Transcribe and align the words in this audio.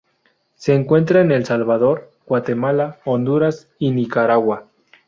Se 0.55 0.73
encuentra 0.73 1.21
en 1.21 1.31
El 1.31 1.45
Salvador, 1.45 2.09
Guatemala, 2.25 2.97
Honduras, 3.05 3.67
y 3.77 3.91
Nicaragua. 3.91 4.65